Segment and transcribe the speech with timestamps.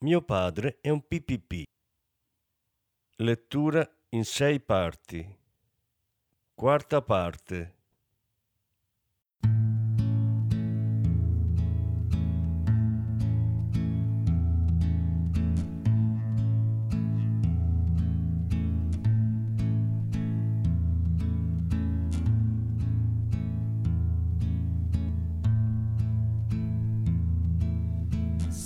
[0.00, 1.64] mio padre è un PPP.
[3.16, 5.36] Lettura in sei parti.
[6.54, 7.74] Quarta parte.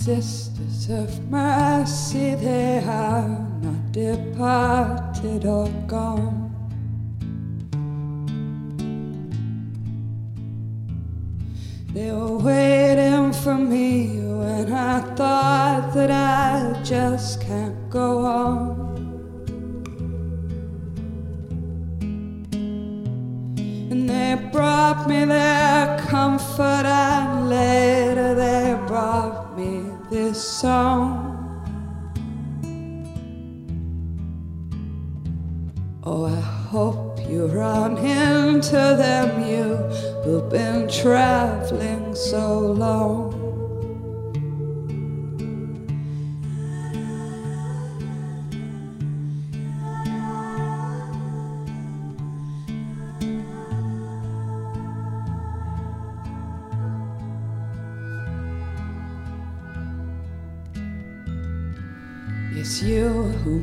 [0.03, 6.51] Sisters of mercy, they have not departed or gone.
[11.93, 18.75] They were waiting for me when I thought that I just can't go on.
[23.89, 25.72] And they brought me their
[30.43, 31.29] song.
[36.03, 39.75] Oh, I hope you run into them, you
[40.23, 43.42] who've been traveling so long.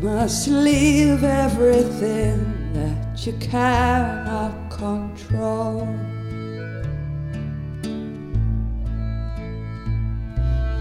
[0.03, 5.87] Must leave everything that you cannot control.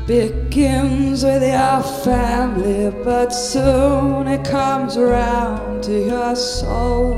[0.08, 7.16] Begins with your family, but soon it comes round to your soul.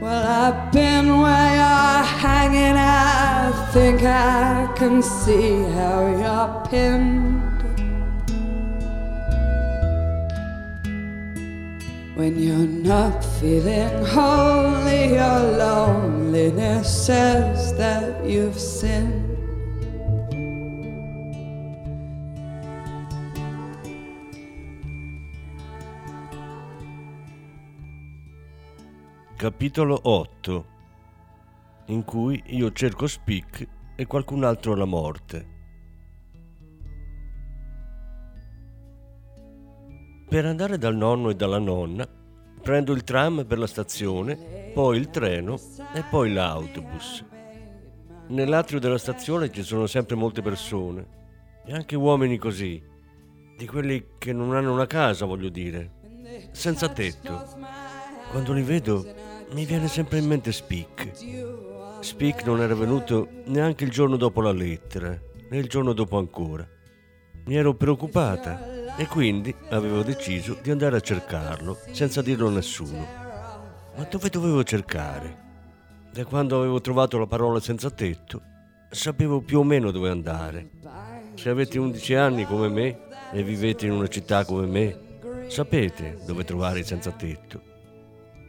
[0.00, 2.76] Well, I've been where you're hanging.
[2.76, 3.21] I
[3.72, 7.40] think I can see how you're pinned.
[12.14, 19.32] When you're not feeling holy, your loneliness says that you've sinned.
[29.38, 30.71] Capitolo 8
[31.86, 33.66] in cui io cerco Spick
[33.96, 35.50] e qualcun altro la morte.
[40.28, 42.08] Per andare dal nonno e dalla nonna
[42.62, 45.58] prendo il tram per la stazione, poi il treno
[45.94, 47.24] e poi l'autobus.
[48.28, 51.20] Nell'atrio della stazione ci sono sempre molte persone,
[51.66, 52.80] e anche uomini così,
[53.58, 57.44] di quelli che non hanno una casa, voglio dire, senza tetto.
[58.30, 59.04] Quando li vedo
[59.52, 61.10] mi viene sempre in mente Spick.
[62.00, 65.18] Spick non era venuto neanche il giorno dopo la lettera,
[65.50, 66.66] né il giorno dopo ancora.
[67.44, 73.06] Mi ero preoccupata e quindi avevo deciso di andare a cercarlo senza dirlo a nessuno.
[73.94, 75.40] Ma dove dovevo cercare?
[76.12, 78.40] Da quando avevo trovato la parola senza tetto,
[78.90, 80.70] sapevo più o meno dove andare.
[81.34, 82.98] Se avete 11 anni come me
[83.32, 84.98] e vivete in una città come me,
[85.48, 87.71] sapete dove trovare i senza tetto.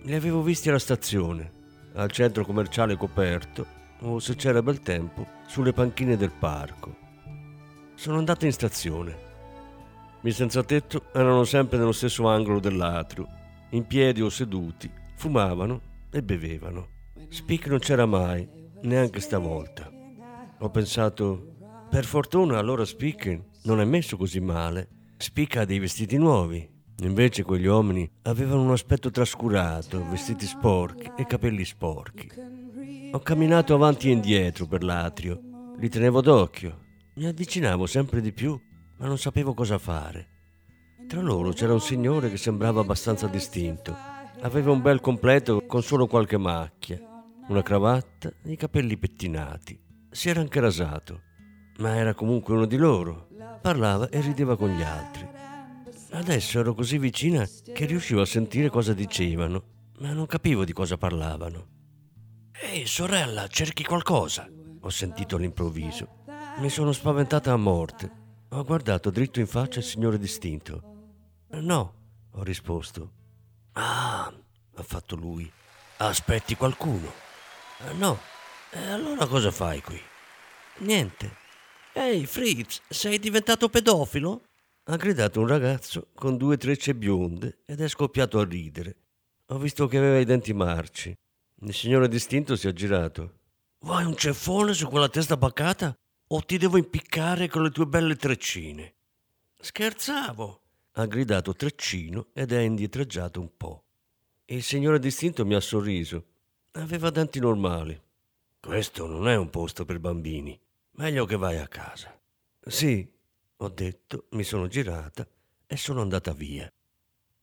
[0.05, 1.51] Li avevo visti alla stazione,
[1.93, 3.65] al centro commerciale coperto
[4.01, 6.93] o, se c'era bel tempo, sulle panchine del parco.
[7.95, 9.17] Sono andato in stazione.
[10.21, 13.27] I senza tetto erano sempre nello stesso angolo dell'atrio,
[13.69, 15.79] in piedi o seduti, fumavano
[16.11, 16.87] e bevevano.
[17.29, 18.45] Spick non c'era mai,
[18.81, 19.89] neanche stavolta.
[20.59, 21.55] Ho pensato,
[21.89, 24.89] per fortuna allora Spick non è messo così male.
[25.15, 26.69] Spick ha dei vestiti nuovi,
[26.99, 32.29] Invece quegli uomini avevano un aspetto trascurato, vestiti sporchi e capelli sporchi.
[33.11, 35.39] Ho camminato avanti e indietro per l'atrio,
[35.77, 36.79] li tenevo d'occhio,
[37.15, 38.59] mi avvicinavo sempre di più,
[38.97, 40.27] ma non sapevo cosa fare.
[41.07, 43.95] Tra loro c'era un signore che sembrava abbastanza distinto.
[44.41, 46.99] Aveva un bel completo con solo qualche macchia,
[47.49, 49.79] una cravatta e i capelli pettinati.
[50.09, 51.21] Si era anche rasato,
[51.79, 53.27] ma era comunque uno di loro.
[53.61, 55.27] Parlava e rideva con gli altri.
[56.13, 57.43] Adesso ero così vicina
[57.73, 59.63] che riuscivo a sentire cosa dicevano,
[59.97, 61.67] ma non capivo di cosa parlavano.
[62.51, 64.47] Ehi, sorella, cerchi qualcosa?
[64.81, 66.23] Ho sentito all'improvviso.
[66.57, 68.11] Mi sono spaventata a morte.
[68.49, 70.81] Ho guardato dritto in faccia il signore distinto.
[71.49, 71.93] No,
[72.31, 73.11] ho risposto.
[73.73, 74.31] Ah,
[74.75, 75.51] ha fatto lui.
[75.97, 77.11] Aspetti qualcuno.
[77.93, 78.19] No.
[78.69, 79.99] E allora cosa fai qui?
[80.79, 81.37] Niente.
[81.91, 84.41] Ehi, Fritz, sei diventato pedofilo?
[84.85, 88.97] Ha gridato un ragazzo con due trecce bionde ed è scoppiato a ridere.
[89.47, 91.15] Ho visto che aveva i denti marci.
[91.61, 93.39] Il signore distinto si è girato.
[93.79, 95.95] Vuoi un ceffone su quella testa baccata?
[96.27, 98.93] O ti devo impiccare con le tue belle treccine?
[99.57, 100.61] Scherzavo,
[100.93, 103.83] ha gridato Treccino ed è indietreggiato un po'.
[104.45, 106.25] Il signore distinto mi ha sorriso.
[106.73, 107.97] Aveva denti normali.
[108.59, 110.59] Questo non è un posto per bambini.
[110.95, 112.19] Meglio che vai a casa.
[112.65, 113.09] Sì,
[113.63, 115.25] ho detto, mi sono girata
[115.65, 116.69] e sono andata via.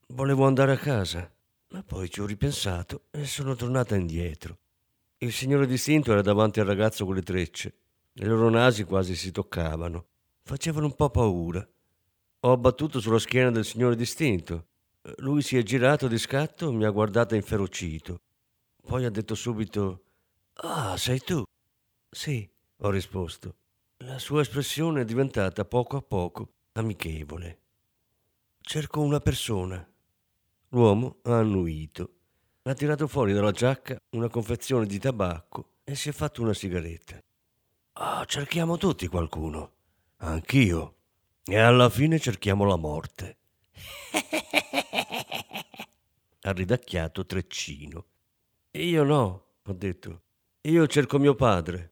[0.08, 1.32] Volevo andare a casa,
[1.68, 4.58] ma poi ci ho ripensato e sono tornata indietro.
[5.18, 7.74] Il signore distinto era davanti al ragazzo con le trecce.
[8.14, 10.06] I loro nasi quasi si toccavano.
[10.42, 11.66] Facevano un po' paura.
[12.40, 14.66] Ho battuto sulla schiena del signore distinto.
[15.18, 18.20] Lui si è girato di scatto e mi ha guardato inferocito.
[18.82, 20.04] Poi ha detto subito:
[20.54, 21.42] Ah, sei tu?
[22.10, 22.46] Sì,
[22.78, 23.54] ho risposto.
[24.04, 27.58] La sua espressione è diventata poco a poco amichevole.
[28.58, 29.86] Cerco una persona.
[30.68, 32.14] L'uomo ha annuito.
[32.62, 37.22] Ha tirato fuori dalla giacca una confezione di tabacco e si è fatto una sigaretta.
[37.92, 39.72] Ah, cerchiamo tutti qualcuno.
[40.18, 40.94] Anch'io.
[41.44, 43.36] E alla fine cerchiamo la morte.
[46.40, 48.06] ha ridacchiato Treccino.
[48.72, 50.22] Io no, ho detto.
[50.62, 51.89] Io cerco mio padre.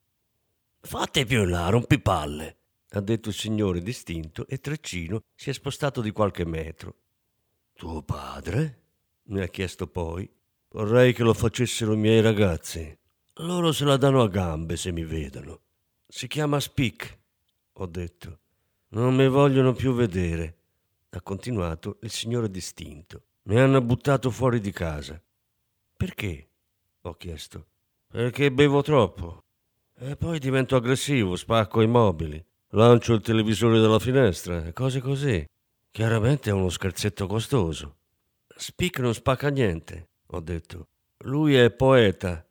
[0.89, 2.57] Fate più in là, rompipalle,
[2.93, 6.95] ha detto il signore distinto e Treccino si è spostato di qualche metro.
[7.75, 8.85] Tuo padre?
[9.25, 10.27] mi ha chiesto poi.
[10.71, 12.99] Vorrei che lo facessero i miei ragazzi.
[13.35, 15.61] Loro se la danno a gambe se mi vedono.
[16.07, 17.19] Si chiama Speak,
[17.75, 18.39] ho detto.
[18.89, 20.57] Non mi vogliono più vedere,
[21.11, 23.25] ha continuato il signore distinto.
[23.43, 25.23] Mi hanno buttato fuori di casa.
[25.95, 26.49] Perché?
[27.03, 27.67] ho chiesto.
[28.07, 29.43] Perché bevo troppo.
[30.01, 35.45] E poi divento aggressivo, spacco i mobili, lancio il televisore dalla finestra cose così.
[35.91, 37.97] Chiaramente è uno scherzetto costoso.
[38.47, 40.87] Speak non spacca niente, ho detto.
[41.25, 42.47] Lui è poeta,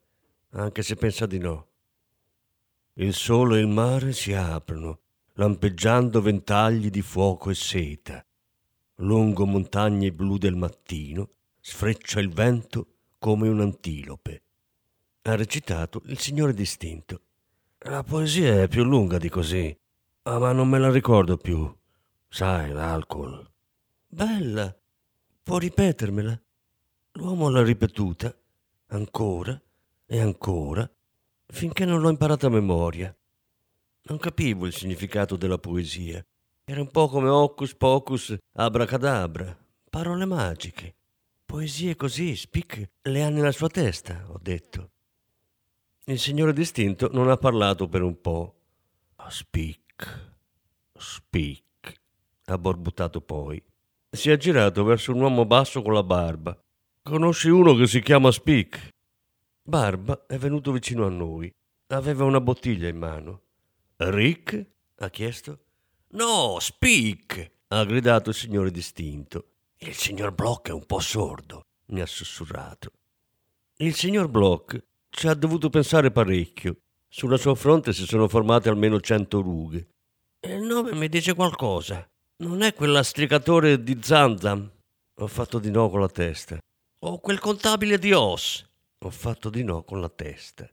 [0.51, 1.67] anche se pensa di no.
[2.95, 4.99] Il sole e il mare si aprono,
[5.35, 8.25] lampeggiando ventagli di fuoco e seta.
[8.95, 11.29] Lungo montagne blu del mattino
[11.61, 12.87] sfreccia il vento
[13.19, 14.41] come un antilope
[15.31, 17.21] ha recitato il signore distinto.
[17.89, 19.73] La poesia è più lunga di così,
[20.23, 21.73] ah, ma non me la ricordo più.
[22.27, 23.49] Sai, l'alcol.
[24.05, 24.77] Bella.
[25.41, 26.37] Può ripetermela?
[27.13, 28.35] L'uomo l'ha ripetuta,
[28.87, 29.57] ancora
[30.05, 30.89] e ancora,
[31.45, 33.15] finché non l'ho imparata a memoria.
[34.01, 36.21] Non capivo il significato della poesia.
[36.65, 39.57] Era un po' come hocus pocus, abracadabra,
[39.89, 40.93] parole magiche.
[41.45, 44.89] Poesie così, spic, le ha nella sua testa, ho detto.
[46.09, 48.55] Il signore distinto non ha parlato per un po'.
[49.27, 50.35] Speak,
[50.97, 52.01] speak,
[52.45, 53.61] ha borbottato poi.
[54.09, 56.57] Si è girato verso un uomo basso con la barba.
[57.01, 58.87] Conosci uno che si chiama Speak?
[59.61, 61.53] Barba è venuto vicino a noi.
[61.87, 63.41] Aveva una bottiglia in mano.
[63.97, 64.65] Rick?
[64.99, 65.59] ha chiesto.
[66.11, 67.51] No, Speak!
[67.67, 69.47] ha gridato il signore distinto.
[69.79, 72.91] Il signor Block è un po' sordo, mi ha sussurrato.
[73.79, 76.77] Il signor Block ci ha dovuto pensare parecchio.
[77.07, 79.87] Sulla sua fronte si sono formate almeno cento rughe.
[80.41, 82.07] Il nome mi dice qualcosa.
[82.37, 84.69] Non è quell'astricatore di Zanzam?
[85.15, 86.57] Ho fatto di no con la testa.
[86.99, 88.63] O quel contabile di Os?
[88.99, 90.69] Ho fatto di no con la testa.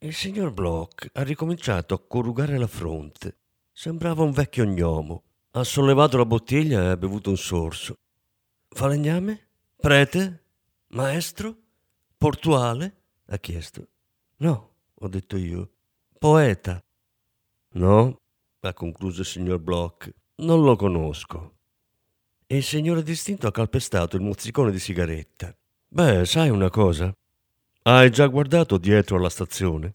[0.00, 3.38] Il signor Bloch ha ricominciato a corrugare la fronte.
[3.72, 5.24] Sembrava un vecchio gnomo.
[5.52, 7.96] Ha sollevato la bottiglia e ha bevuto un sorso.
[8.68, 9.48] Falegname?
[9.74, 10.44] Prete?
[10.88, 11.56] Maestro?
[12.16, 12.97] Portuale?
[13.30, 13.86] Ha chiesto.
[14.38, 15.70] No, ho detto io.
[16.18, 16.82] Poeta.
[17.72, 18.20] No,
[18.60, 20.12] ha concluso il signor Bloch.
[20.36, 21.56] Non lo conosco.
[22.46, 25.54] E il signore distinto ha calpestato il mozzicone di sigaretta.
[25.88, 27.12] Beh, sai una cosa?
[27.82, 29.94] Hai già guardato dietro alla stazione?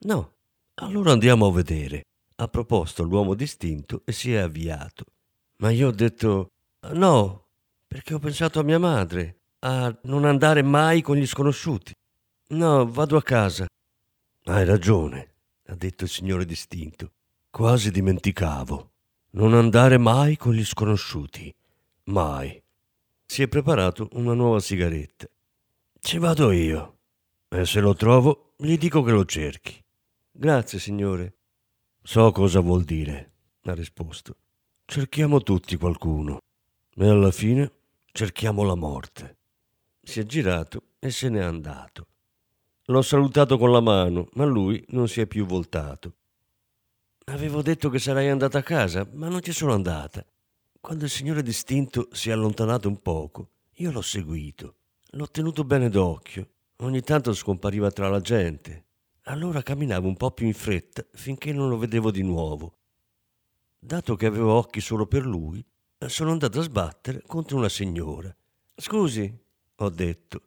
[0.00, 0.32] No.
[0.74, 2.04] Allora andiamo a vedere.
[2.36, 5.04] Ha proposto l'uomo distinto e si è avviato.
[5.56, 6.50] Ma io ho detto
[6.92, 7.46] no,
[7.86, 11.92] perché ho pensato a mia madre, a non andare mai con gli sconosciuti.
[12.50, 13.66] No, vado a casa.
[14.44, 15.34] Hai ragione,
[15.66, 17.12] ha detto il signore distinto.
[17.50, 18.90] Quasi dimenticavo.
[19.32, 21.54] Non andare mai con gli sconosciuti.
[22.04, 22.62] Mai.
[23.26, 25.26] Si è preparato una nuova sigaretta.
[26.00, 26.96] Ci vado io.
[27.50, 29.84] E se lo trovo, gli dico che lo cerchi.
[30.30, 31.34] Grazie, signore.
[32.02, 33.32] So cosa vuol dire,
[33.64, 34.36] ha risposto.
[34.86, 36.38] Cerchiamo tutti qualcuno
[36.94, 37.70] e alla fine
[38.10, 39.36] cerchiamo la morte.
[40.00, 42.06] Si è girato e se n'è andato.
[42.90, 46.14] L'ho salutato con la mano, ma lui non si è più voltato.
[47.26, 50.24] Avevo detto che sarei andata a casa, ma non ci sono andata.
[50.80, 54.76] Quando il signore distinto si è allontanato un poco, io l'ho seguito.
[55.10, 56.48] L'ho tenuto bene d'occhio.
[56.76, 58.86] Ogni tanto scompariva tra la gente.
[59.24, 62.78] Allora camminavo un po' più in fretta finché non lo vedevo di nuovo.
[63.78, 65.62] Dato che avevo occhi solo per lui,
[66.06, 68.34] sono andato a sbattere contro una signora.
[68.74, 69.30] Scusi,
[69.76, 70.42] ho detto.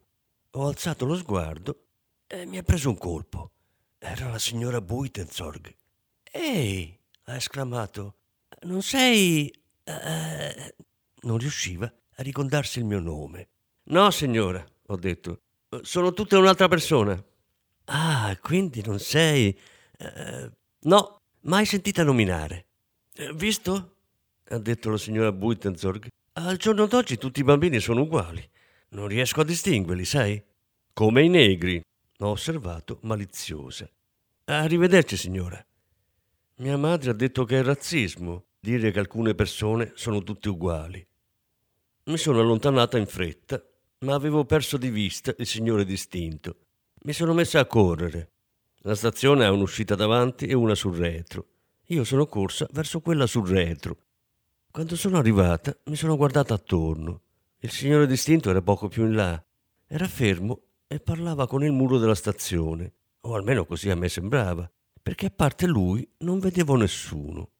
[0.54, 1.81] Ho alzato lo sguardo
[2.32, 3.50] e mi ha preso un colpo.
[3.98, 5.76] Era la signora Buitenzorg.
[6.30, 8.14] Ehi, ha esclamato,
[8.62, 9.52] non sei...
[9.84, 10.72] Uh,
[11.26, 13.48] non riusciva a ricordarsi il mio nome.
[13.84, 15.40] No, signora, ho detto,
[15.82, 17.22] sono tutta un'altra persona.
[17.84, 19.56] Ah, quindi non sei...
[19.98, 22.66] Uh, no, mai sentita nominare.
[23.18, 23.96] Uh, visto?
[24.48, 26.08] ha detto la signora Buitenzorg.
[26.34, 28.42] Al giorno d'oggi tutti i bambini sono uguali.
[28.90, 30.42] Non riesco a distinguerli, sai?
[30.94, 31.82] Come i negri,
[32.26, 33.88] ho osservato maliziosa.
[34.44, 35.64] Arrivederci, signora.
[36.56, 41.04] Mia madre ha detto che è razzismo dire che alcune persone sono tutte uguali.
[42.04, 43.62] Mi sono allontanata in fretta,
[44.00, 46.56] ma avevo perso di vista il signore distinto.
[47.04, 48.30] Mi sono messa a correre.
[48.82, 51.46] La stazione ha un'uscita davanti e una sul retro.
[51.86, 53.96] Io sono corsa verso quella sul retro.
[54.70, 57.22] Quando sono arrivata mi sono guardata attorno.
[57.58, 59.44] Il signore distinto era poco più in là.
[59.86, 60.60] Era fermo
[60.92, 64.70] e parlava con il muro della stazione, o almeno così a me sembrava
[65.02, 67.50] perché a parte lui non vedevo nessuno.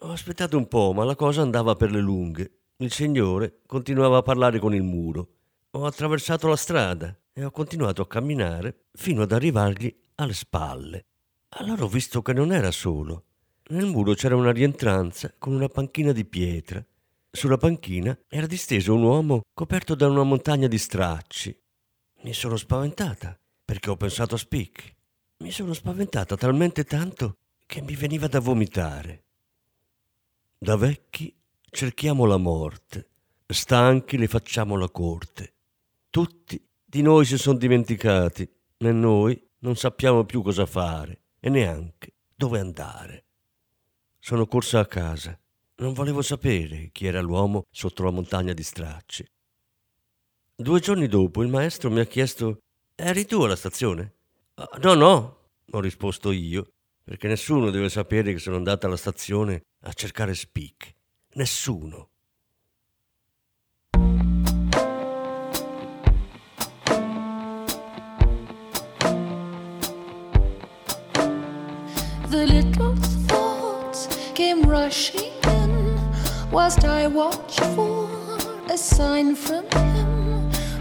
[0.00, 2.50] Ho aspettato un po', ma la cosa andava per le lunghe.
[2.78, 5.28] Il signore continuava a parlare con il muro.
[5.72, 11.04] Ho attraversato la strada e ho continuato a camminare fino ad arrivargli alle spalle.
[11.50, 13.24] Allora ho visto che non era solo.
[13.68, 16.84] Nel muro c'era una rientranza con una panchina di pietra.
[17.30, 21.56] Sulla panchina era disteso un uomo coperto da una montagna di stracci.
[22.22, 24.94] Mi sono spaventata perché ho pensato a Spick.
[25.38, 29.24] Mi sono spaventata talmente tanto che mi veniva da vomitare.
[30.58, 31.34] Da vecchi
[31.70, 33.08] cerchiamo la morte,
[33.46, 35.54] stanchi le facciamo la corte.
[36.10, 38.46] Tutti di noi si sono dimenticati
[38.76, 43.24] e noi non sappiamo più cosa fare e neanche dove andare.
[44.18, 45.38] Sono corsa a casa.
[45.76, 49.26] Non volevo sapere chi era l'uomo sotto la montagna di stracci.
[50.60, 52.58] Due giorni dopo il maestro mi ha chiesto
[52.94, 54.16] Eri tu alla stazione?
[54.56, 55.38] Ah, no, no,
[55.70, 60.92] ho risposto io, perché nessuno deve sapere che sono andata alla stazione a cercare Speak.
[61.32, 62.10] Nessuno.
[72.28, 72.94] The little
[73.26, 75.98] thoughts came rushing in
[76.50, 78.10] whilst I watched for
[78.68, 79.89] a sign from him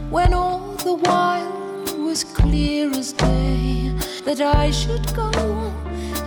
[0.10, 3.94] when all the while it was clear as day
[4.26, 5.30] that I should go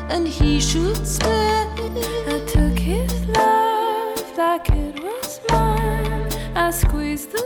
[0.09, 1.67] and he should stay.
[2.27, 6.29] I took his love like it was mine.
[6.55, 7.42] I squeezed the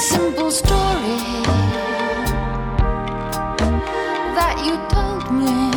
[0.00, 1.20] simple story
[4.38, 5.68] that you told me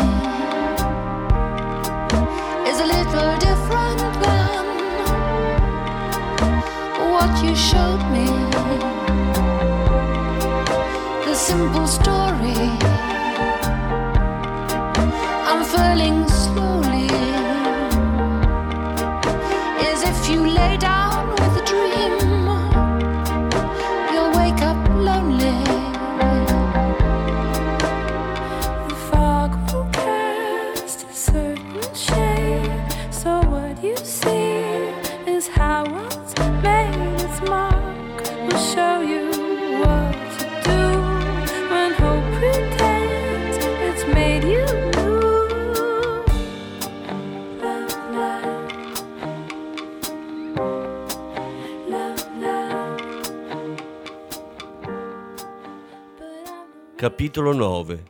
[2.72, 4.64] is a little different than
[7.12, 8.28] what you showed me.
[11.26, 12.70] The simple story
[15.52, 16.83] unfurling slowly
[57.16, 58.04] Capitolo 9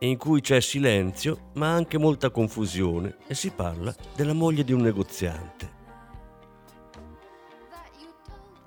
[0.00, 4.82] in cui c'è silenzio ma anche molta confusione e si parla della moglie di un
[4.82, 5.70] negoziante.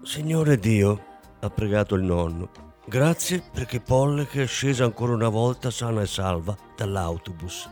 [0.02, 1.00] Signore Dio,
[1.40, 2.50] ha pregato il nonno,
[2.88, 7.70] grazie perché Pollek è scesa ancora una volta sana e salva dall'autobus.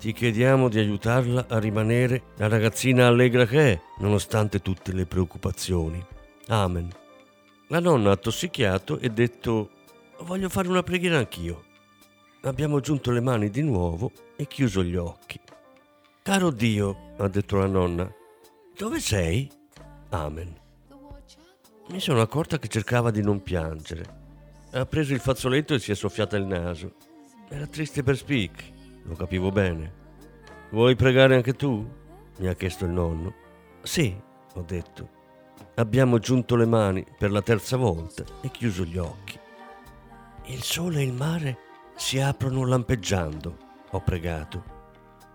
[0.00, 6.02] ti chiediamo di aiutarla a rimanere la ragazzina allegra che è, nonostante tutte le preoccupazioni.
[6.46, 6.88] Amen.
[7.68, 9.70] La nonna ha tossicchiato e detto
[10.20, 11.64] voglio fare una preghiera anch'io.
[12.42, 15.40] Abbiamo giunto le mani di nuovo e chiuso gli occhi.
[16.22, 18.12] Caro Dio, ha detto la nonna,
[18.76, 19.50] dove sei?
[20.10, 20.54] Amen.
[21.88, 24.24] Mi sono accorta che cercava di non piangere.
[24.72, 26.94] Ha preso il fazzoletto e si è soffiata il naso.
[27.48, 28.72] Era triste per spicchi,
[29.04, 30.04] lo capivo bene.
[30.70, 32.04] Vuoi pregare anche tu?
[32.38, 33.34] mi ha chiesto il nonno.
[33.82, 34.14] Sì,
[34.54, 35.08] ho detto.
[35.76, 39.38] Abbiamo giunto le mani per la terza volta e chiuso gli occhi.
[40.48, 41.58] Il sole e il mare
[41.96, 43.56] si aprono lampeggiando,
[43.90, 44.74] ho pregato.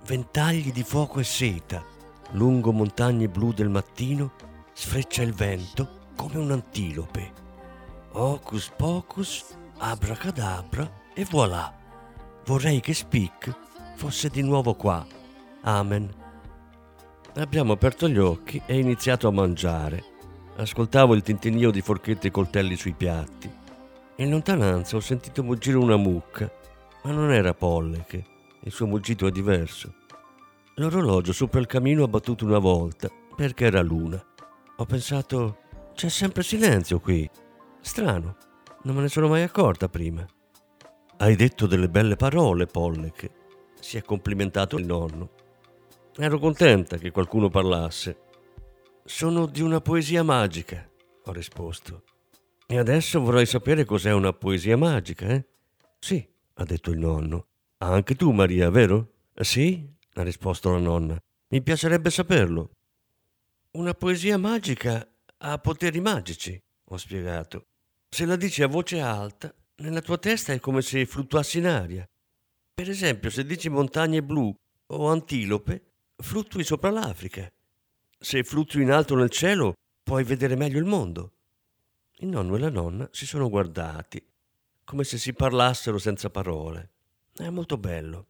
[0.06, 1.84] Ventagli di fuoco e seta,
[2.32, 4.32] lungo montagne blu del mattino,
[4.72, 7.34] sfreccia il vento come un'antilope.
[8.14, 9.46] Hocus pocus,
[9.80, 11.74] abracadabra e voilà.
[12.46, 13.54] Vorrei che Spick
[13.96, 15.06] fosse di nuovo qua.
[15.64, 16.10] Amen.
[17.36, 20.04] Abbiamo aperto gli occhi e iniziato a mangiare.
[20.56, 23.60] Ascoltavo il tintinnio di forchette e coltelli sui piatti.
[24.22, 26.48] In lontananza ho sentito muggire una mucca,
[27.02, 28.24] ma non era Polleche.
[28.60, 29.96] Il suo muggito è diverso.
[30.76, 34.24] L'orologio sopra il camino ha battuto una volta perché era luna.
[34.76, 35.62] Ho pensato,
[35.96, 37.28] c'è sempre silenzio qui.
[37.80, 38.38] Strano,
[38.84, 40.24] non me ne sono mai accorta prima.
[41.18, 43.32] Hai detto delle belle parole, Polleche,
[43.80, 45.32] si è complimentato il nonno.
[46.16, 48.20] Ero contenta che qualcuno parlasse.
[49.04, 50.88] Sono di una poesia magica,
[51.26, 52.04] ho risposto.
[52.72, 55.46] E adesso vorrei sapere cos'è una poesia magica, eh?
[56.00, 57.48] Sì, ha detto il nonno.
[57.80, 59.12] Anche tu, Maria, vero?
[59.36, 61.22] Sì, ha risposto la nonna.
[61.50, 62.72] Mi piacerebbe saperlo.
[63.72, 65.06] Una poesia magica
[65.40, 67.66] ha poteri magici, ho spiegato.
[68.08, 72.08] Se la dici a voce alta, nella tua testa è come se fluttuassi in aria.
[72.74, 75.84] Per esempio, se dici montagne blu o antilope,
[76.16, 77.52] fluttui sopra l'Africa.
[78.18, 81.34] Se fluttui in alto nel cielo, puoi vedere meglio il mondo.
[82.22, 84.24] Il nonno e la nonna si sono guardati,
[84.84, 86.92] come se si parlassero senza parole.
[87.36, 88.28] È molto bello.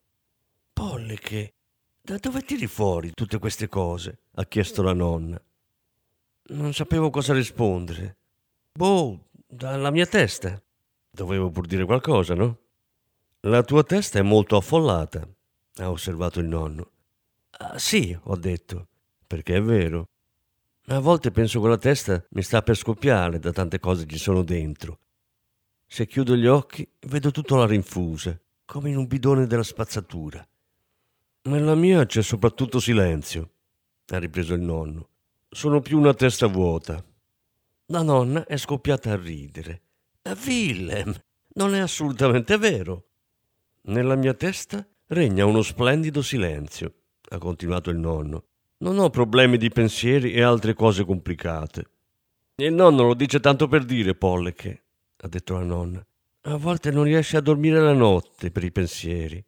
[0.72, 1.56] Polliche,
[2.02, 4.20] da dove tiri fuori tutte queste cose?
[4.36, 5.42] ha chiesto la nonna.
[6.44, 8.16] Non sapevo cosa rispondere.
[8.72, 10.62] Boh, dalla mia testa.
[11.10, 12.60] Dovevo pur dire qualcosa, no?
[13.42, 15.28] La tua testa è molto affollata,
[15.76, 16.92] ha osservato il nonno.
[17.58, 18.88] Ah, sì, ho detto,
[19.28, 20.11] perché è vero.
[20.88, 24.20] A volte penso che la testa mi sta per scoppiare da tante cose che ci
[24.20, 25.00] sono dentro.
[25.86, 30.46] Se chiudo gli occhi, vedo tutto alla rinfusa, come in un bidone della spazzatura.
[31.44, 33.52] Nella mia c'è soprattutto silenzio,
[34.08, 35.10] ha ripreso il nonno.
[35.50, 37.04] Sono più una testa vuota.
[37.88, 39.82] La nonna è scoppiata a ridere.
[40.46, 41.14] Willem,
[41.56, 43.08] non è assolutamente vero.
[43.84, 46.94] Nella mia testa regna uno splendido silenzio,
[47.30, 48.46] ha continuato il nonno.
[48.82, 51.90] Non ho problemi di pensieri e altre cose complicate.
[52.56, 54.84] Il nonno lo dice tanto per dire, Polleche,
[55.18, 56.04] ha detto la nonna.
[56.46, 59.44] A volte non riesce a dormire la notte per i pensieri.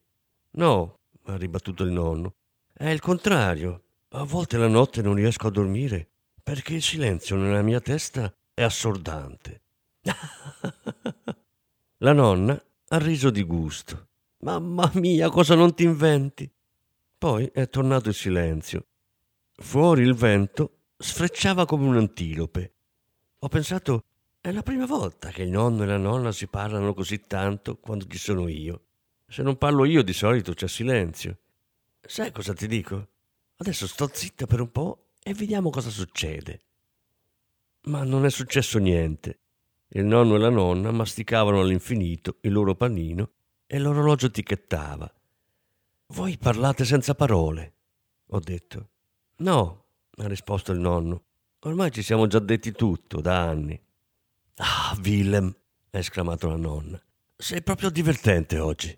[0.51, 2.35] No, ha ribattuto il nonno.
[2.71, 3.81] È il contrario.
[4.09, 6.09] A volte la notte non riesco a dormire
[6.43, 9.61] perché il silenzio nella mia testa è assordante.
[11.97, 14.09] la nonna ha riso di gusto.
[14.41, 16.47] Mamma mia, cosa non ti inventi?
[17.17, 18.85] Poi è tornato il silenzio.
[19.63, 22.73] Fuori il vento sfrecciava come un'antilope.
[23.39, 24.03] Ho pensato,
[24.39, 28.05] è la prima volta che il nonno e la nonna si parlano così tanto quando
[28.05, 28.81] ci sono io.
[29.25, 31.39] Se non parlo io di solito c'è silenzio.
[32.01, 33.07] Sai cosa ti dico?
[33.55, 36.59] Adesso sto zitta per un po' e vediamo cosa succede.
[37.83, 39.39] Ma non è successo niente.
[39.87, 43.31] Il nonno e la nonna masticavano all'infinito il loro panino
[43.65, 45.11] e l'orologio ticchettava.
[46.07, 47.73] Voi parlate senza parole,
[48.27, 48.89] ho detto.
[49.37, 49.85] No,
[50.17, 51.23] ha risposto il nonno.
[51.59, 53.79] Ormai ci siamo già detti tutto, da anni.
[54.57, 55.55] Ah, Willem,
[55.91, 57.01] ha esclamato la nonna.
[57.35, 58.97] Sei proprio divertente oggi.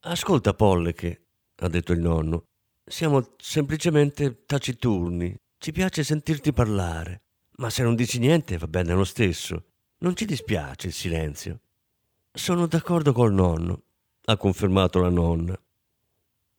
[0.00, 2.44] Ascolta, Polleche, ha detto il nonno.
[2.84, 5.34] Siamo semplicemente taciturni.
[5.58, 7.22] Ci piace sentirti parlare.
[7.56, 9.64] Ma se non dici niente va bene lo stesso.
[9.98, 11.60] Non ci dispiace il silenzio.
[12.32, 13.82] Sono d'accordo col nonno,
[14.24, 15.60] ha confermato la nonna.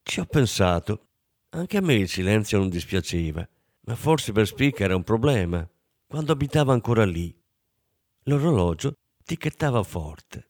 [0.04, 1.08] Ci ho pensato.
[1.53, 3.47] Anche a me il silenzio non dispiaceva,
[3.81, 5.67] ma forse per Spica era un problema,
[6.07, 7.33] quando abitava ancora lì.
[8.23, 10.47] L'orologio ticchettava forte.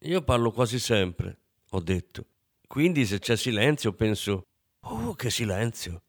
[0.00, 1.38] Io parlo quasi sempre,
[1.70, 2.26] ho detto.
[2.66, 4.46] Quindi se c'è silenzio penso,
[4.80, 6.02] oh che silenzio.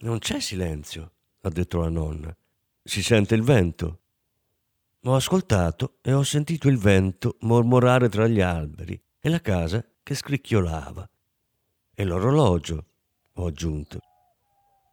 [0.00, 2.36] Non c'è silenzio, ha detto la nonna.
[2.82, 4.00] Si sente il vento.
[5.04, 10.14] Ho ascoltato e ho sentito il vento mormorare tra gli alberi e la casa che
[10.14, 11.08] scricchiolava.
[11.94, 12.84] E l'orologio,
[13.36, 14.00] ho aggiunto.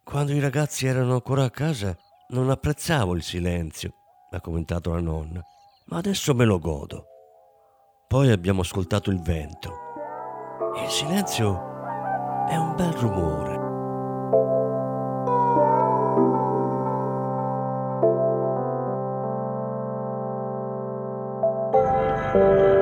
[0.04, 1.96] Quando i ragazzi erano ancora a casa
[2.28, 3.92] non apprezzavo il silenzio,
[4.30, 5.42] ha commentato la nonna,
[5.86, 7.06] ma adesso me lo godo.
[8.06, 9.72] Poi abbiamo ascoltato il vento.
[10.82, 11.72] Il silenzio
[12.46, 13.62] è un bel rumore.
[22.34, 22.73] Adesso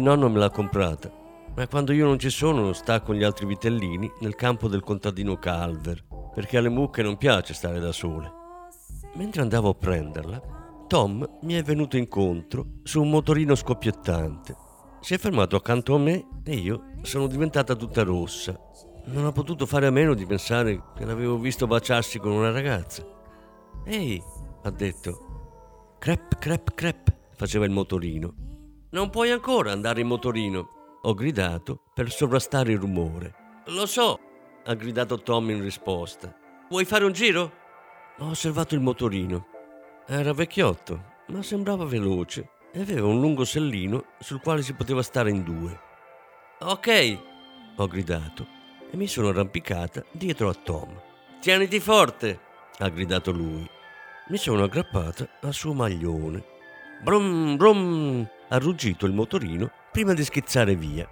[0.00, 1.10] nonno me l'ha comprata.
[1.54, 5.36] Ma quando io non ci sono sta con gli altri vitellini nel campo del contadino
[5.36, 8.32] Calver, perché alle mucche non piace stare da sole.
[9.14, 14.56] Mentre andavo a prenderla, Tom mi è venuto incontro su un motorino scoppiettante.
[15.00, 18.58] Si è fermato accanto a me e io sono diventata tutta rossa.
[19.06, 23.04] Non ho potuto fare a meno di pensare che l'avevo visto baciarsi con una ragazza.
[23.84, 24.22] Ehi,
[24.62, 25.96] ha detto.
[25.98, 28.34] Crep, crep, crep, faceva il motorino.
[28.92, 33.34] Non puoi ancora andare in motorino, ho gridato per sovrastare il rumore.
[33.66, 34.18] Lo so,
[34.64, 36.36] ha gridato Tom in risposta.
[36.68, 37.52] Vuoi fare un giro?
[38.18, 39.46] Ho osservato il motorino.
[40.08, 45.30] Era vecchiotto, ma sembrava veloce e aveva un lungo sellino sul quale si poteva stare
[45.30, 45.80] in due.
[46.58, 47.18] Ok,
[47.76, 48.44] ho gridato
[48.90, 51.00] e mi sono arrampicata dietro a Tom.
[51.40, 52.40] Tieniti forte,
[52.78, 53.68] ha gridato lui.
[54.28, 56.44] Mi sono aggrappata al suo maglione.
[57.02, 61.08] Brum brum, ruggito il motorino prima di schizzare via.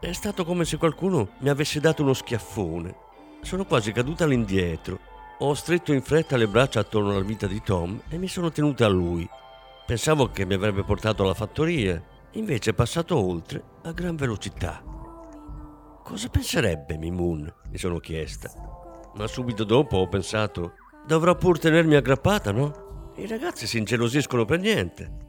[0.00, 2.94] È stato come se qualcuno mi avesse dato uno schiaffone.
[3.40, 4.98] Sono quasi caduta all'indietro.
[5.38, 8.86] Ho stretto in fretta le braccia attorno alla vita di Tom e mi sono tenuta
[8.86, 9.28] a lui.
[9.86, 14.82] Pensavo che mi avrebbe portato alla fattoria, invece è passato oltre a gran velocità.
[16.02, 17.52] Cosa penserebbe Mimun?
[17.70, 18.50] mi sono chiesta.
[19.14, 20.74] Ma subito dopo ho pensato,
[21.06, 23.12] dovrò pur tenermi aggrappata, no?
[23.16, 25.23] I ragazzi si ingelosiscono per niente.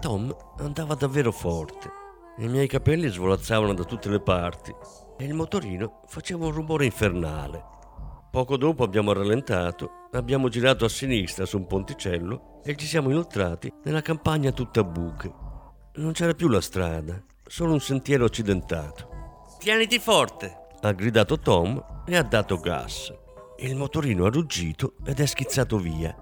[0.00, 1.90] Tom andava davvero forte.
[2.38, 4.72] I miei capelli svolazzavano da tutte le parti
[5.16, 7.64] e il motorino faceva un rumore infernale.
[8.30, 13.72] Poco dopo abbiamo rallentato, abbiamo girato a sinistra su un ponticello e ci siamo inoltrati
[13.84, 15.32] nella campagna tutta buche.
[15.94, 19.08] Non c'era più la strada, solo un sentiero accidentato.
[19.58, 23.12] Tieniti forte, ha gridato Tom e ha dato gas.
[23.58, 26.16] Il motorino ha ruggito ed è schizzato via.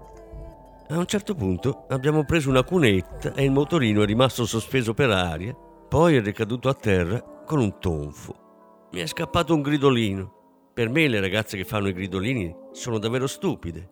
[0.89, 5.09] A un certo punto abbiamo preso una cunetta e il motorino è rimasto sospeso per
[5.09, 8.87] aria, poi è ricaduto a terra con un tonfo.
[8.93, 10.71] Mi è scappato un gridolino.
[10.73, 13.89] Per me le ragazze che fanno i gridolini sono davvero stupide.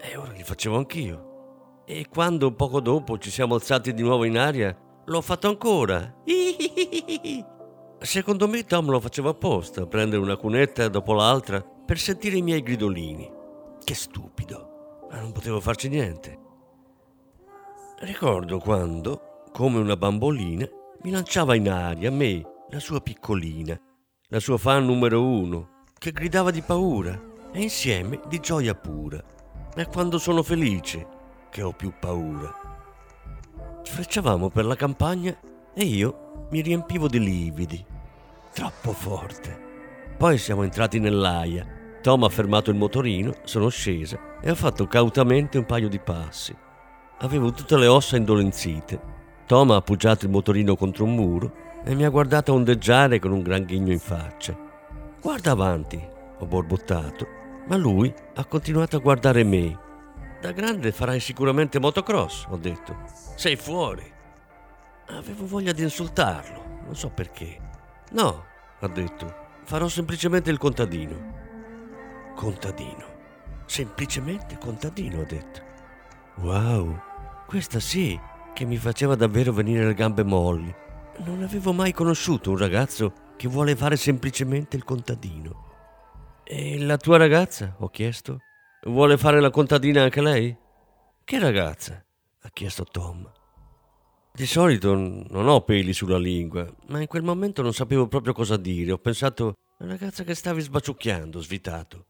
[0.00, 1.82] E ora li facevo anch'io.
[1.84, 6.22] E quando poco dopo ci siamo alzati di nuovo in aria, l'ho fatto ancora.
[8.00, 12.62] Secondo me Tom lo faceva apposta, prendere una cunetta dopo l'altra per sentire i miei
[12.62, 13.30] gridolini.
[13.84, 14.67] Che stupido,
[15.10, 16.38] ma non potevo farci niente.
[18.00, 20.68] Ricordo quando, come una bambolina,
[21.02, 23.78] mi lanciava in aria me, la sua piccolina,
[24.28, 27.20] la sua fan numero uno, che gridava di paura
[27.52, 29.22] e insieme di gioia pura.
[29.74, 31.06] È quando sono felice
[31.50, 32.52] che ho più paura.
[33.82, 35.36] Frecciavamo per la campagna
[35.74, 37.84] e io mi riempivo di lividi.
[38.52, 39.66] Troppo forte.
[40.16, 41.77] Poi siamo entrati nell'aia.
[42.08, 46.56] Tom ha fermato il motorino, sono scesa e ho fatto cautamente un paio di passi.
[47.18, 48.98] Avevo tutte le ossa indolenzite.
[49.44, 51.52] Tom ha appoggiato il motorino contro un muro
[51.84, 54.56] e mi ha guardato ondeggiare con un gran ghigno in faccia.
[55.20, 56.02] Guarda avanti,
[56.38, 57.26] ho borbottato,
[57.66, 59.78] ma lui ha continuato a guardare me.
[60.40, 62.96] Da grande farai sicuramente motocross, ho detto.
[63.34, 64.10] Sei fuori.
[65.08, 67.60] Avevo voglia di insultarlo, non so perché.
[68.12, 68.44] No,
[68.80, 71.44] ha detto, farò semplicemente il contadino.
[72.38, 73.04] Contadino.
[73.66, 75.60] Semplicemente contadino, ho detto.
[76.36, 76.96] Wow,
[77.48, 78.16] questa sì
[78.54, 80.72] che mi faceva davvero venire le gambe molli.
[81.24, 85.64] Non avevo mai conosciuto un ragazzo che vuole fare semplicemente il contadino.
[86.44, 87.74] E la tua ragazza?
[87.76, 88.38] ho chiesto.
[88.82, 90.56] Vuole fare la contadina anche lei?
[91.24, 92.00] Che ragazza?
[92.42, 93.28] ha chiesto Tom.
[94.32, 98.56] Di solito non ho peli sulla lingua, ma in quel momento non sapevo proprio cosa
[98.56, 98.92] dire.
[98.92, 102.06] Ho pensato, ragazza che stavi sbaciucchiando, svitato.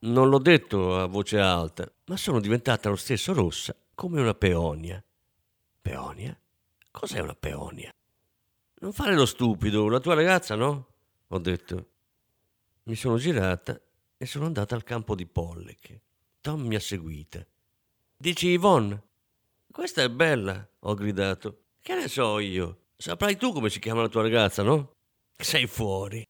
[0.00, 5.02] Non l'ho detto a voce alta, ma sono diventata lo stesso rossa come una peonia.
[5.80, 6.38] Peonia?
[6.92, 7.92] Cos'è una peonia?
[8.80, 10.86] Non fare lo stupido, la tua ragazza, no?
[11.26, 11.88] Ho detto.
[12.84, 13.80] Mi sono girata
[14.16, 16.00] e sono andata al campo di Pollec.
[16.40, 17.44] Tom mi ha seguita.
[18.16, 19.02] Dici Yvonne?
[19.72, 21.62] Questa è bella, ho gridato.
[21.80, 22.84] Che ne so io?
[22.96, 24.94] Saprai tu come si chiama la tua ragazza, no?
[25.36, 26.24] Sei fuori.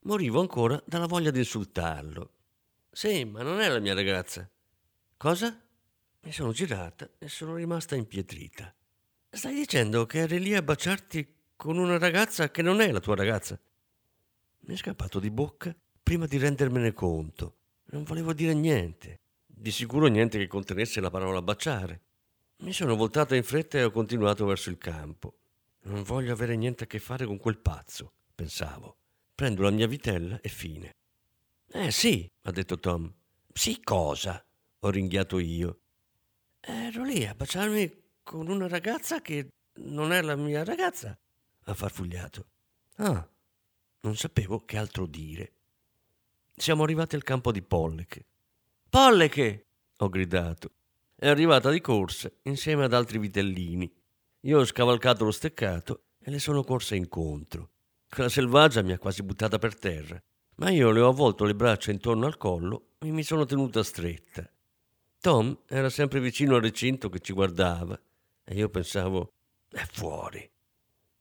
[0.00, 2.30] Morivo ancora dalla voglia di insultarlo.
[2.92, 4.48] Sì, ma non è la mia ragazza.
[5.16, 5.58] Cosa?
[6.22, 8.74] Mi sono girata e sono rimasta impietrita.
[9.30, 13.14] Stai dicendo che eri lì a baciarti con una ragazza che non è la tua
[13.14, 13.58] ragazza?
[14.60, 17.56] Mi è scappato di bocca prima di rendermene conto.
[17.92, 19.20] Non volevo dire niente.
[19.46, 22.00] Di sicuro niente che contenesse la parola baciare.
[22.58, 25.38] Mi sono voltata in fretta e ho continuato verso il campo.
[25.82, 28.96] Non voglio avere niente a che fare con quel pazzo, pensavo.
[29.34, 30.96] Prendo la mia vitella e fine.
[31.72, 33.12] Eh sì, ha detto Tom.
[33.52, 34.44] Sì, cosa?
[34.80, 35.80] Ho ringhiato io.
[36.60, 39.48] Ero lì a baciarmi con una ragazza che
[39.82, 41.16] non è la mia ragazza,
[41.64, 42.46] ha farfugliato.
[42.96, 43.26] Ah,
[44.00, 45.52] non sapevo che altro dire.
[46.56, 48.24] Siamo arrivati al campo di Polleche.
[48.88, 49.66] Polleche!
[49.96, 50.72] ho gridato.
[51.14, 53.90] È arrivata di corsa insieme ad altri vitellini.
[54.40, 57.70] Io ho scavalcato lo steccato e le sono corsa incontro.
[58.08, 60.20] Quella selvaggia mi ha quasi buttata per terra,
[60.60, 64.48] ma io le ho avvolto le braccia intorno al collo e mi sono tenuta stretta.
[65.18, 67.98] Tom era sempre vicino al recinto che ci guardava
[68.44, 69.32] e io pensavo,
[69.70, 70.48] è fuori.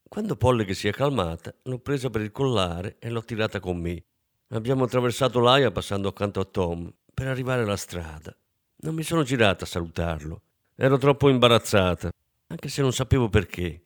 [0.10, 3.78] Quando Polle che si è calmata, l'ho presa per il collare e l'ho tirata con
[3.78, 4.04] me.
[4.50, 8.36] Abbiamo attraversato l'aia passando accanto a Tom per arrivare alla strada.
[8.82, 10.42] Non mi sono girata a salutarlo.
[10.76, 12.12] Ero troppo imbarazzata,
[12.48, 13.84] anche se non sapevo perché.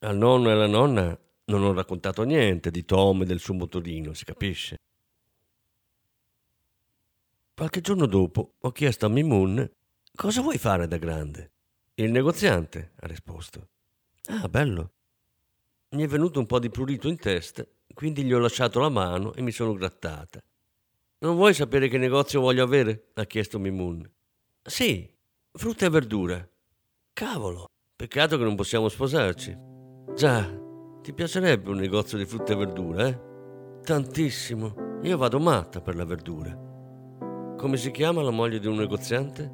[0.00, 1.16] Al nonno e alla nonna
[1.46, 4.76] non ho raccontato niente di Tom e del suo motorino, si capisce.
[7.54, 9.68] Qualche giorno dopo ho chiesto a Mimun
[10.14, 11.52] cosa vuoi fare da grande.
[11.94, 13.68] Il negoziante, ha risposto.
[14.26, 14.90] Ah, bello.
[15.90, 19.32] Mi è venuto un po' di prurito in testa, quindi gli ho lasciato la mano
[19.34, 20.42] e mi sono grattata.
[21.18, 23.12] Non vuoi sapere che negozio voglio avere?
[23.14, 24.06] ha chiesto Mimun.
[24.62, 25.10] Sì,
[25.52, 26.46] frutta e verdura.
[27.14, 29.56] Cavolo, peccato che non possiamo sposarci.
[30.14, 30.65] Già,
[31.06, 33.20] ti piacerebbe un negozio di frutta e verdura, eh?
[33.80, 34.98] Tantissimo.
[35.02, 36.52] Io vado matta per la verdura.
[37.56, 39.52] Come si chiama la moglie di un negoziante?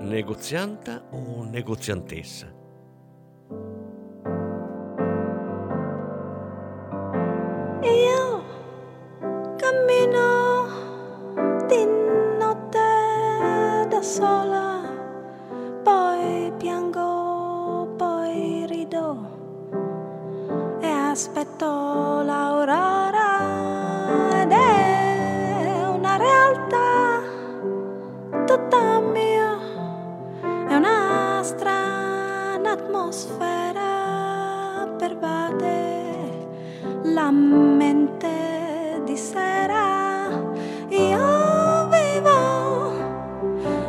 [0.00, 2.63] Negozianta o negoziantessa?
[31.44, 36.48] Strana atmosfera pervade
[37.02, 40.30] la mente di sera.
[40.88, 42.92] Io vivo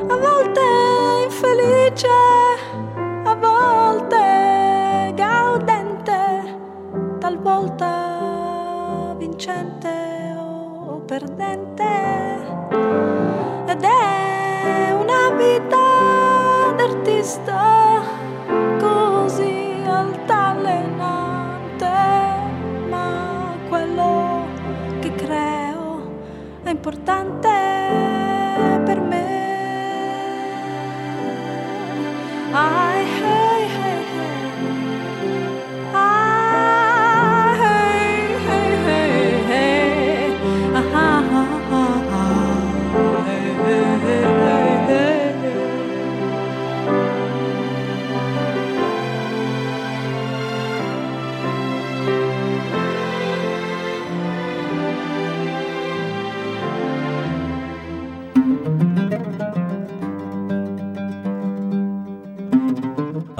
[0.08, 0.62] a volte
[1.24, 2.10] infelice,
[3.24, 6.58] a volte gaudente,
[7.20, 12.05] talvolta vincente o perdente.
[17.43, 18.02] D'artista
[18.80, 21.86] così altalenante,
[22.89, 24.48] ma quello
[25.00, 26.13] che creo
[26.63, 27.24] è importante